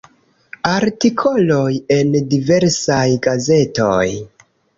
[0.69, 4.09] Artikoloj en diversaj gazetoj.